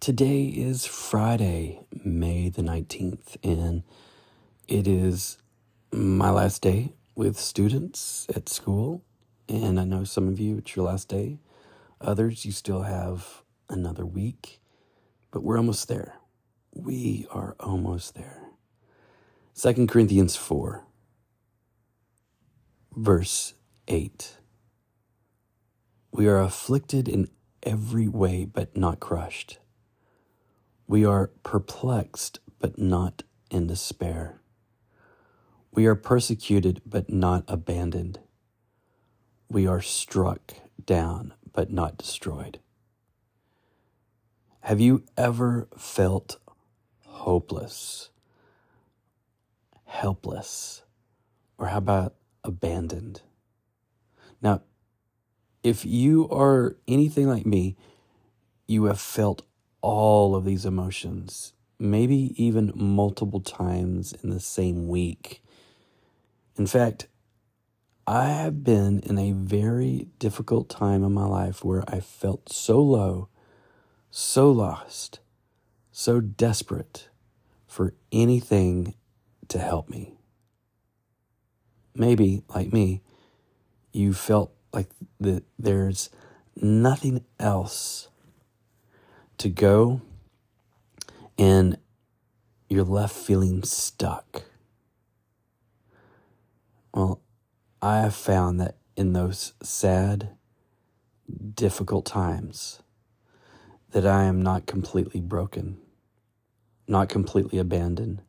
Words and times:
Today 0.00 0.44
is 0.44 0.86
Friday, 0.86 1.80
May 2.02 2.48
the 2.48 2.62
19th, 2.62 3.36
and 3.44 3.82
it 4.66 4.88
is 4.88 5.36
my 5.92 6.30
last 6.30 6.62
day 6.62 6.94
with 7.14 7.38
students 7.38 8.26
at 8.34 8.48
school. 8.48 9.04
And 9.46 9.78
I 9.78 9.84
know 9.84 10.04
some 10.04 10.26
of 10.26 10.40
you, 10.40 10.56
it's 10.56 10.74
your 10.74 10.86
last 10.86 11.08
day. 11.08 11.38
Others, 12.00 12.46
you 12.46 12.52
still 12.52 12.80
have 12.80 13.42
another 13.68 14.06
week, 14.06 14.62
but 15.32 15.42
we're 15.42 15.58
almost 15.58 15.88
there. 15.88 16.14
We 16.74 17.26
are 17.30 17.54
almost 17.60 18.14
there. 18.14 18.40
Second 19.52 19.90
Corinthians 19.90 20.34
4, 20.34 20.82
verse 22.96 23.52
8. 23.86 24.38
We 26.10 26.26
are 26.26 26.40
afflicted 26.40 27.06
in 27.06 27.28
every 27.62 28.08
way, 28.08 28.46
but 28.46 28.74
not 28.78 28.98
crushed 28.98 29.58
we 30.90 31.04
are 31.04 31.30
perplexed, 31.44 32.40
but 32.58 32.76
not 32.76 33.22
in 33.48 33.68
despair. 33.68 34.40
We 35.70 35.86
are 35.86 35.94
persecuted, 35.94 36.82
but 36.84 37.08
not 37.08 37.44
abandoned. 37.46 38.18
We 39.48 39.68
are 39.68 39.80
struck 39.80 40.52
down, 40.84 41.32
but 41.52 41.70
not 41.70 41.96
destroyed. 41.96 42.58
Have 44.62 44.80
you 44.80 45.04
ever 45.16 45.68
felt 45.78 46.38
hopeless, 47.06 48.10
helpless, 49.84 50.82
or 51.56 51.68
how 51.68 51.78
about 51.78 52.16
abandoned? 52.42 53.22
Now, 54.42 54.62
if 55.62 55.84
you 55.84 56.28
are 56.30 56.78
anything 56.88 57.28
like 57.28 57.46
me, 57.46 57.76
you 58.66 58.86
have 58.86 59.00
felt 59.00 59.42
all 59.82 60.34
of 60.34 60.44
these 60.44 60.64
emotions, 60.64 61.52
maybe 61.78 62.34
even 62.42 62.72
multiple 62.74 63.40
times 63.40 64.12
in 64.22 64.30
the 64.30 64.40
same 64.40 64.88
week. 64.88 65.42
In 66.56 66.66
fact, 66.66 67.06
I 68.06 68.26
have 68.26 68.64
been 68.64 69.00
in 69.00 69.18
a 69.18 69.32
very 69.32 70.08
difficult 70.18 70.68
time 70.68 71.04
in 71.04 71.12
my 71.12 71.24
life 71.24 71.64
where 71.64 71.84
I 71.88 72.00
felt 72.00 72.52
so 72.52 72.80
low, 72.80 73.28
so 74.10 74.50
lost, 74.50 75.20
so 75.92 76.20
desperate 76.20 77.08
for 77.66 77.94
anything 78.10 78.94
to 79.48 79.58
help 79.58 79.88
me. 79.88 80.18
Maybe, 81.94 82.42
like 82.54 82.72
me, 82.72 83.02
you 83.92 84.12
felt 84.12 84.52
like 84.72 84.88
the, 85.18 85.42
there's 85.58 86.10
nothing 86.56 87.24
else 87.38 88.08
to 89.40 89.48
go 89.48 90.02
and 91.38 91.78
you're 92.68 92.84
left 92.84 93.16
feeling 93.16 93.62
stuck. 93.62 94.42
Well, 96.92 97.22
I 97.80 98.00
have 98.00 98.14
found 98.14 98.60
that 98.60 98.76
in 98.96 99.14
those 99.14 99.54
sad, 99.62 100.36
difficult 101.54 102.04
times 102.04 102.82
that 103.92 104.06
I 104.06 104.24
am 104.24 104.42
not 104.42 104.66
completely 104.66 105.20
broken, 105.20 105.78
not 106.86 107.08
completely 107.08 107.58
abandoned, 107.58 108.20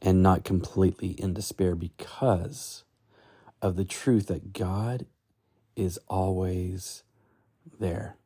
and 0.00 0.22
not 0.22 0.44
completely 0.44 1.08
in 1.08 1.34
despair 1.34 1.74
because 1.74 2.84
of 3.60 3.74
the 3.74 3.84
truth 3.84 4.28
that 4.28 4.52
God 4.52 5.06
is 5.74 5.98
always 6.06 7.02
there. 7.80 8.16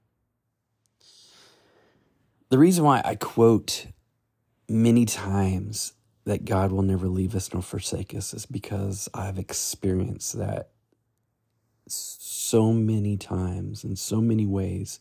The 2.51 2.59
reason 2.59 2.83
why 2.85 3.03
I 3.05 3.15
quote 3.15 3.89
many 4.71 5.05
times 5.05 5.93
that 6.25 6.47
God 6.47 6.73
will 6.73 6.83
never 6.83 7.07
leave 7.07 7.35
us 7.35 7.53
nor 7.53 7.61
forsake 7.61 8.15
us 8.15 8.33
is 8.33 8.47
because 8.47 9.07
I've 9.13 9.39
experienced 9.39 10.39
that 10.39 10.71
so 11.87 12.73
many 12.73 13.19
times 13.19 13.85
in 13.85 13.97
so 13.97 14.23
many 14.23 14.47
ways 14.47 14.99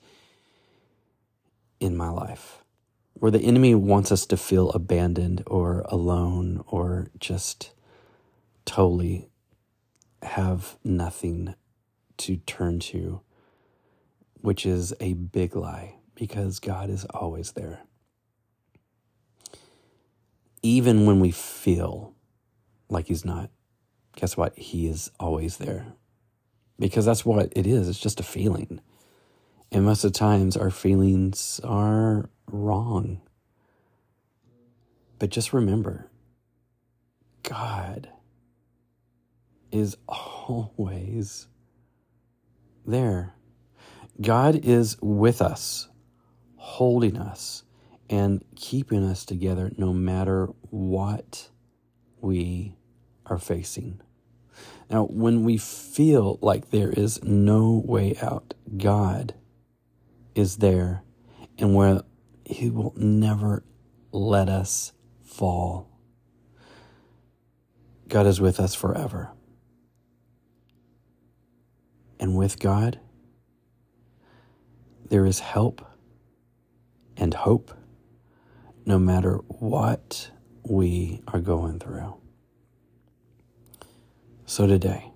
in 1.80 1.96
my 1.96 2.09
life 2.09 2.66
where 3.13 3.31
the 3.31 3.40
enemy 3.40 3.74
wants 3.74 4.12
us 4.12 4.25
to 4.25 4.36
feel 4.36 4.69
abandoned 4.72 5.41
or 5.47 5.86
alone 5.88 6.66
or 6.68 7.07
just 7.18 7.72
totally 8.66 9.30
have 10.22 10.75
nothing 10.84 11.56
to 12.18 12.36
turn 12.38 12.80
to, 12.80 13.22
which 14.41 14.66
is 14.66 14.94
a 15.00 15.13
big 15.13 15.56
lie 15.56 15.96
because 16.17 16.59
God 16.59 16.89
is 16.89 17.05
always 17.05 17.51
there. 17.51 17.83
Even 20.63 21.05
when 21.05 21.19
we 21.19 21.31
feel 21.31 22.16
like 22.89 23.07
He's 23.07 23.23
not, 23.23 23.51
guess 24.16 24.35
what? 24.35 24.57
He 24.57 24.88
is 24.88 25.11
always 25.19 25.57
there. 25.57 25.94
Because 26.79 27.06
that's 27.06 27.25
what 27.25 27.53
it 27.56 27.67
is. 27.67 27.88
It's 27.88 28.00
just 28.00 28.19
a 28.19 28.23
feeling. 28.23 28.81
And 29.72 29.85
most 29.85 30.03
of 30.03 30.13
the 30.13 30.19
times 30.19 30.57
our 30.57 30.72
feelings 30.72 31.61
are 31.63 32.29
wrong. 32.51 33.22
But 35.19 35.29
just 35.29 35.53
remember, 35.53 36.09
God 37.44 38.09
is 39.72 39.97
always 40.07 41.47
there. 42.85 43.33
God 44.19 44.56
is 44.63 44.97
with 45.01 45.41
us 45.41 45.89
holding 46.67 47.17
us 47.17 47.63
and 48.09 48.44
keeping 48.57 49.01
us 49.01 49.23
together 49.25 49.72
no 49.78 49.94
matter 49.94 50.47
what 50.69 51.50
we 52.19 52.75
are 53.25 53.38
facing. 53.38 54.01
Now, 54.89 55.06
when 55.06 55.45
we 55.45 55.57
feel 55.57 56.38
like 56.41 56.69
there 56.69 56.89
is 56.89 57.23
no 57.23 57.81
way 57.85 58.17
out, 58.22 58.53
God 58.75 59.33
is 60.35 60.57
there 60.57 61.03
and 61.57 61.73
where 61.73 62.01
He 62.45 62.69
will 62.69 62.94
never 62.97 63.63
let 64.11 64.50
us 64.50 64.91
fall. 65.23 65.89
God 68.09 68.27
is 68.27 68.41
with 68.41 68.59
us 68.59 68.75
forever. 68.75 69.31
And 72.19 72.35
with 72.35 72.59
God, 72.59 73.00
there 75.07 75.25
is 75.25 75.39
help 75.39 75.81
and 77.17 77.33
hope 77.33 77.72
no 78.85 78.97
matter 78.97 79.38
what 79.47 80.31
we 80.63 81.22
are 81.28 81.39
going 81.39 81.79
through. 81.79 82.16
So 84.45 84.66
today, 84.66 85.11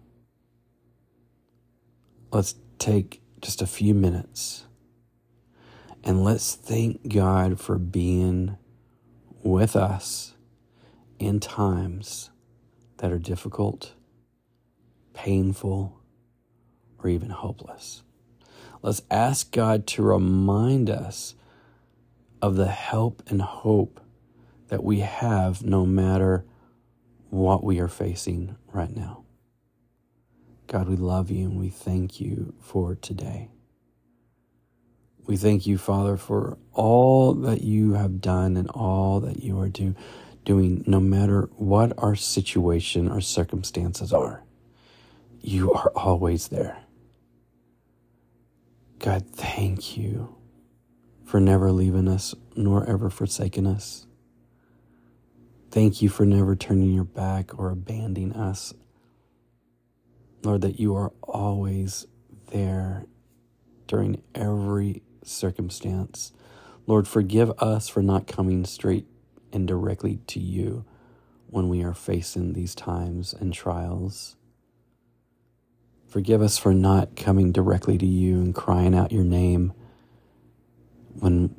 let's 2.31 2.55
take 2.79 3.21
just 3.41 3.61
a 3.61 3.67
few 3.67 3.93
minutes 3.93 4.65
and 6.03 6.23
let's 6.23 6.55
thank 6.55 7.13
God 7.13 7.59
for 7.59 7.77
being 7.77 8.57
with 9.43 9.75
us 9.75 10.33
in 11.19 11.39
times 11.39 12.31
that 12.97 13.11
are 13.11 13.19
difficult, 13.19 13.93
painful, 15.13 16.01
or 16.99 17.09
even 17.09 17.29
hopeless. 17.29 18.03
Let's 18.81 19.01
ask 19.11 19.51
God 19.51 19.85
to 19.87 20.01
remind 20.01 20.89
us 20.89 21.35
of 22.41 22.55
the 22.55 22.67
help 22.67 23.23
and 23.27 23.41
hope 23.41 24.01
that 24.69 24.83
we 24.83 24.99
have 24.99 25.63
no 25.63 25.85
matter 25.85 26.45
what 27.29 27.63
we 27.63 27.79
are 27.79 27.87
facing 27.87 28.55
right 28.71 28.95
now. 28.95 29.23
God, 30.67 30.87
we 30.87 30.95
love 30.95 31.29
you 31.29 31.49
and 31.49 31.59
we 31.59 31.69
thank 31.69 32.21
you 32.21 32.53
for 32.61 32.95
today. 32.95 33.49
We 35.25 35.37
thank 35.37 35.67
you, 35.67 35.77
Father, 35.77 36.17
for 36.17 36.57
all 36.73 37.33
that 37.33 37.61
you 37.61 37.93
have 37.93 38.21
done 38.21 38.57
and 38.57 38.69
all 38.69 39.19
that 39.19 39.43
you 39.43 39.59
are 39.59 39.69
do, 39.69 39.95
doing, 40.45 40.83
no 40.87 40.99
matter 40.99 41.49
what 41.57 41.93
our 41.97 42.15
situation 42.15 43.07
or 43.07 43.21
circumstances 43.21 44.11
are. 44.11 44.43
You 45.41 45.73
are 45.73 45.91
always 45.95 46.47
there. 46.47 46.77
God, 48.99 49.25
thank 49.27 49.97
you 49.97 50.35
for 51.31 51.39
never 51.39 51.71
leaving 51.71 52.09
us 52.09 52.35
nor 52.57 52.85
ever 52.89 53.09
forsaking 53.09 53.65
us. 53.65 54.05
Thank 55.71 56.01
you 56.01 56.09
for 56.09 56.25
never 56.25 56.57
turning 56.57 56.91
your 56.91 57.05
back 57.05 57.57
or 57.57 57.69
abandoning 57.69 58.33
us. 58.33 58.73
Lord, 60.43 60.59
that 60.59 60.77
you 60.77 60.93
are 60.93 61.13
always 61.23 62.05
there 62.51 63.05
during 63.87 64.21
every 64.35 65.03
circumstance. 65.23 66.33
Lord, 66.85 67.07
forgive 67.07 67.51
us 67.59 67.87
for 67.87 68.03
not 68.03 68.27
coming 68.27 68.65
straight 68.65 69.07
and 69.53 69.65
directly 69.65 70.17
to 70.27 70.41
you 70.41 70.83
when 71.47 71.69
we 71.69 71.81
are 71.81 71.93
facing 71.93 72.51
these 72.51 72.75
times 72.75 73.33
and 73.33 73.53
trials. 73.53 74.35
Forgive 76.09 76.41
us 76.41 76.57
for 76.57 76.73
not 76.73 77.15
coming 77.15 77.53
directly 77.53 77.97
to 77.97 78.05
you 78.05 78.41
and 78.41 78.53
crying 78.53 78.93
out 78.93 79.13
your 79.13 79.23
name 79.23 79.71
when 81.19 81.55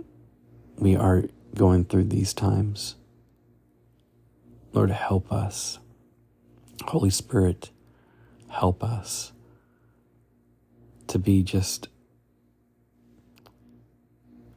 we 0.76 0.96
are 0.96 1.24
going 1.54 1.84
through 1.84 2.04
these 2.04 2.34
times. 2.34 2.96
Lord, 4.72 4.90
help 4.90 5.30
us. 5.32 5.78
Holy 6.84 7.10
Spirit, 7.10 7.70
help 8.48 8.82
us 8.82 9.32
to 11.08 11.18
be 11.18 11.42
just 11.42 11.88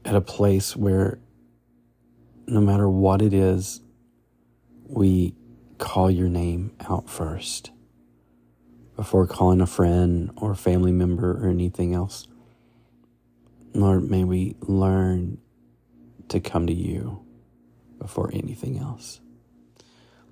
at 0.06 0.15
a 0.15 0.21
place 0.21 0.75
where 0.75 1.19
no 2.48 2.62
matter 2.62 2.89
what 2.89 3.21
it 3.21 3.33
is, 3.33 3.81
we 4.88 5.36
call 5.77 6.09
your 6.09 6.30
name 6.30 6.71
out 6.88 7.09
first 7.09 7.71
before 8.95 9.27
calling 9.27 9.59
a 9.59 9.68
friend 9.68 10.31
or 10.38 10.56
family 10.56 10.91
member 10.91 11.31
or 11.31 11.50
anything 11.50 11.94
else. 11.94 12.27
Lord, 13.75 14.10
may 14.10 14.24
we 14.24 14.56
learn 14.62 15.38
to 16.30 16.39
come 16.39 16.68
to 16.68 16.74
you 16.74 17.25
before 18.00 18.31
anything 18.33 18.80
else. 18.80 19.19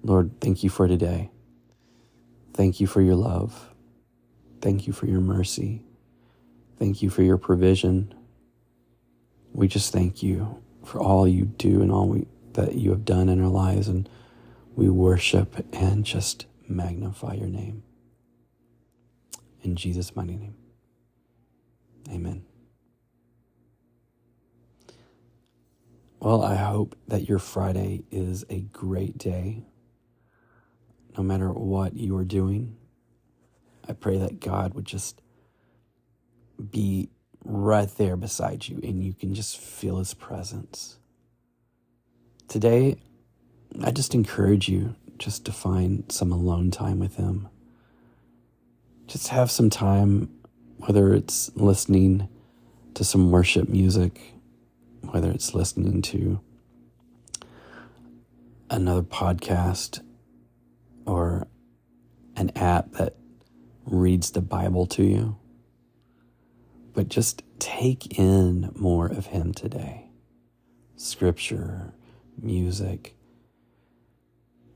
Lord, 0.02 0.40
thank 0.40 0.64
you 0.64 0.70
for 0.70 0.88
today. 0.88 1.30
Thank 2.54 2.80
you 2.80 2.88
for 2.88 3.02
your 3.02 3.16
love. 3.16 3.70
Thank 4.62 4.88
you 4.88 4.94
for 4.94 5.08
your 5.08 5.20
mercy. 5.20 5.84
Thank 6.78 7.02
you 7.02 7.10
for 7.10 7.22
your 7.22 7.38
provision. 7.38 8.14
We 9.52 9.68
just 9.68 9.92
thank 9.92 10.24
you 10.24 10.62
for 10.86 11.00
all 11.02 11.28
you 11.28 11.46
do 11.46 11.82
and 11.82 11.92
all 11.92 12.08
we, 12.08 12.28
that 12.54 12.76
you 12.76 12.92
have 12.92 13.06
done 13.06 13.28
in 13.28 13.42
our 13.42 13.50
lives. 13.50 13.90
And 13.90 14.08
we 14.76 14.90
worship 14.90 15.66
and 15.74 16.06
just 16.06 16.46
magnify 16.68 17.34
your 17.34 17.50
name. 17.50 17.84
In 19.64 19.76
Jesus' 19.76 20.16
mighty 20.16 20.38
name. 20.38 20.56
Amen. 22.10 22.46
Well, 26.24 26.42
I 26.42 26.56
hope 26.56 26.96
that 27.10 27.28
your 27.28 27.38
Friday 27.38 28.06
is 28.10 28.46
a 28.50 28.62
great 28.62 29.18
day. 29.18 29.66
No 31.18 31.22
matter 31.22 31.52
what 31.52 31.98
you 31.98 32.16
are 32.16 32.24
doing, 32.24 32.78
I 33.90 33.92
pray 33.92 34.18
that 34.20 34.40
God 34.40 34.74
would 34.74 34.86
just 34.86 35.22
be 36.72 37.10
right 37.44 37.90
there 37.98 38.16
beside 38.16 38.70
you 38.70 38.80
and 38.82 39.04
you 39.04 39.14
can 39.14 39.34
just 39.34 39.58
feel 39.58 39.98
his 39.98 40.14
presence. 40.14 40.98
Today, 42.48 42.96
I 43.84 43.92
just 43.92 44.16
encourage 44.16 44.70
you 44.70 44.96
just 45.18 45.44
to 45.44 45.52
find 45.52 46.10
some 46.10 46.32
alone 46.32 46.72
time 46.72 47.00
with 47.00 47.18
him. 47.18 47.50
Just 49.08 49.28
have 49.28 49.52
some 49.52 49.70
time, 49.70 50.30
whether 50.78 51.14
it's 51.14 51.52
listening 51.56 52.30
to 52.94 53.04
some 53.04 53.30
worship 53.30 53.68
music, 53.68 54.34
whether 55.12 55.32
it's 55.32 55.54
listening 55.54 56.02
to 56.02 56.40
another 58.70 59.04
podcast 59.04 60.02
or 61.06 61.48
an 62.36 62.52
app 62.56 62.92
that 62.94 63.16
reads 63.86 64.32
the 64.32 64.42
Bible 64.42 64.86
to 64.88 65.04
you 65.04 65.38
but 66.94 67.10
just 67.10 67.44
take 67.60 68.18
in 68.20 68.72
more 68.76 69.08
of 69.08 69.28
Him 69.28 69.54
today. 69.54 70.10
Scripture, 70.96 71.94
music. 72.40 73.16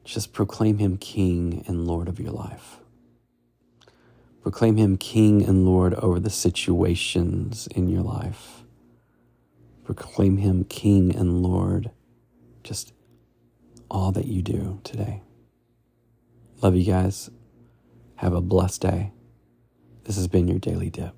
Just 0.04 0.34
proclaim 0.34 0.78
Him 0.78 0.98
King 0.98 1.64
and 1.68 1.86
Lord 1.88 2.08
of 2.08 2.20
your 2.20 2.32
life. 2.32 2.80
Proclaim 4.42 4.78
Him 4.78 4.98
King 4.98 5.44
and 5.44 5.66
Lord 5.66 5.94
over 5.96 6.20
the 6.20 6.30
situations 6.30 7.68
in 7.68 7.88
your 7.88 8.02
life. 8.04 8.64
Proclaim 9.88 10.36
Him 10.36 10.66
King 10.66 11.16
and 11.16 11.42
Lord, 11.42 11.92
just 12.62 12.92
all 13.90 14.12
that 14.12 14.26
you 14.26 14.42
do 14.42 14.82
today. 14.84 15.22
Love 16.62 16.76
you 16.76 16.84
guys. 16.84 17.30
Have 18.16 18.34
a 18.34 18.42
blessed 18.42 18.82
day. 18.82 19.14
This 20.04 20.18
has 20.18 20.28
been 20.28 20.50
your 20.50 20.60
Daily 20.60 20.90
Dip. 20.90 21.16